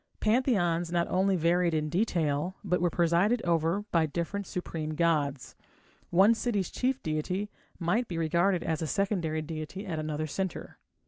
Pantheons 0.19 0.91
not 0.91 1.07
only 1.09 1.35
varied 1.35 1.75
in 1.75 1.87
detail, 1.87 2.55
but 2.63 2.81
were 2.81 2.89
presided 2.89 3.39
over 3.43 3.83
by 3.91 4.07
different 4.07 4.47
supreme 4.47 4.95
gods. 4.95 5.55
One 6.09 6.33
city's 6.33 6.71
chief 6.71 7.03
deity 7.03 7.51
might 7.77 8.07
be 8.07 8.17
regarded 8.17 8.63
as 8.63 8.81
a 8.81 8.87
secondary 8.87 9.43
deity 9.43 9.85
at 9.85 9.99
another 9.99 10.25
centre. 10.25 10.79